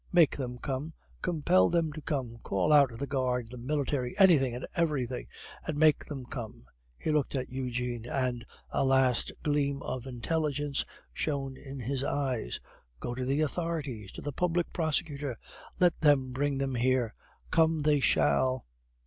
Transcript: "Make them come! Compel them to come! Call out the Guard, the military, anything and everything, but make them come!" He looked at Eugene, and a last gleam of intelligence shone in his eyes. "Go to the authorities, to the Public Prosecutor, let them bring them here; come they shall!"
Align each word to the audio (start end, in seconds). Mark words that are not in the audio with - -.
"Make 0.11 0.35
them 0.35 0.57
come! 0.57 0.93
Compel 1.21 1.69
them 1.69 1.93
to 1.93 2.01
come! 2.01 2.39
Call 2.41 2.73
out 2.73 2.89
the 2.97 3.05
Guard, 3.05 3.49
the 3.49 3.57
military, 3.59 4.17
anything 4.17 4.55
and 4.55 4.65
everything, 4.75 5.27
but 5.63 5.75
make 5.75 6.05
them 6.05 6.25
come!" 6.25 6.65
He 6.97 7.11
looked 7.11 7.35
at 7.35 7.51
Eugene, 7.51 8.07
and 8.07 8.43
a 8.71 8.83
last 8.83 9.31
gleam 9.43 9.83
of 9.83 10.07
intelligence 10.07 10.85
shone 11.13 11.55
in 11.55 11.81
his 11.81 12.03
eyes. 12.03 12.59
"Go 12.99 13.13
to 13.13 13.23
the 13.25 13.41
authorities, 13.41 14.11
to 14.13 14.21
the 14.23 14.33
Public 14.33 14.73
Prosecutor, 14.73 15.37
let 15.79 16.01
them 16.01 16.31
bring 16.31 16.57
them 16.57 16.73
here; 16.73 17.13
come 17.51 17.83
they 17.83 17.99
shall!" 17.99 18.65